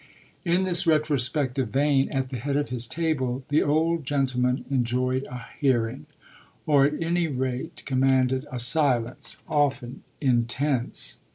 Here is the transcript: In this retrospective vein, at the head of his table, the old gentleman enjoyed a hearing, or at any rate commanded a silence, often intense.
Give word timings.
In 0.43 0.63
this 0.63 0.87
retrospective 0.87 1.67
vein, 1.69 2.09
at 2.09 2.29
the 2.31 2.39
head 2.39 2.55
of 2.55 2.69
his 2.69 2.87
table, 2.87 3.43
the 3.49 3.61
old 3.61 4.03
gentleman 4.03 4.65
enjoyed 4.67 5.25
a 5.29 5.45
hearing, 5.59 6.07
or 6.65 6.85
at 6.85 6.99
any 7.03 7.27
rate 7.27 7.83
commanded 7.85 8.47
a 8.51 8.57
silence, 8.57 9.43
often 9.47 10.01
intense. 10.19 11.19